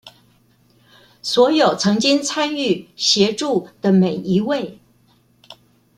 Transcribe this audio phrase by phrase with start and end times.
[1.21, 4.79] 所有曾經參與、協助的每一位